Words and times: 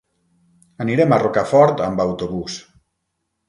Anirem 0.85 1.13
a 1.17 1.21
Rocafort 1.25 1.85
amb 1.91 2.05
autobús. 2.09 2.61